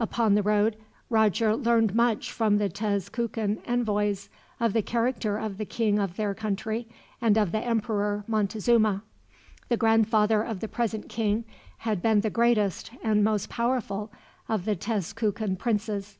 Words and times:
Upon 0.00 0.34
the 0.34 0.42
road, 0.42 0.74
Roger 1.08 1.54
learned 1.54 1.94
much 1.94 2.32
from 2.32 2.58
the 2.58 2.68
Tezcucan 2.68 3.60
envoys 3.64 4.28
of 4.58 4.72
the 4.72 4.82
character 4.82 5.38
of 5.38 5.56
the 5.56 5.64
king 5.64 6.00
of 6.00 6.16
their 6.16 6.34
country, 6.34 6.88
and 7.20 7.38
of 7.38 7.52
the 7.52 7.60
Emperor 7.64 8.24
Montezuma. 8.26 9.04
The 9.68 9.76
grandfather 9.76 10.42
of 10.42 10.58
the 10.58 10.66
present 10.66 11.08
king 11.08 11.44
had 11.76 12.02
been 12.02 12.22
the 12.22 12.28
greatest 12.30 12.90
and 13.04 13.22
most 13.22 13.48
powerful 13.50 14.10
of 14.48 14.64
the 14.64 14.74
Tezcucan 14.74 15.54
princes. 15.54 16.18